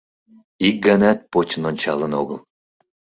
[0.67, 2.39] Ик ганат почын ончалын огыл.